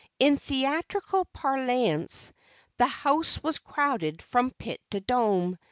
In 0.17 0.37
theatrical 0.37 1.25
parlance, 1.25 2.33
the 2.77 2.87
house 2.87 3.43
was 3.43 3.59
crowded 3.59 4.19
from 4.23 4.49
"pit 4.49 4.81
to 4.89 4.99
dome." 4.99 5.59